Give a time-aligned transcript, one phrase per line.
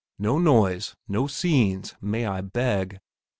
[0.17, 2.99] No noise, no scenes, may I beg!